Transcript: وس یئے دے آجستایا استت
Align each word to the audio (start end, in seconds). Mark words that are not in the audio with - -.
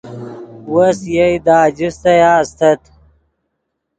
وس 0.73 0.99
یئے 1.13 1.27
دے 1.45 1.55
آجستایا 1.65 2.31
استت 2.41 2.81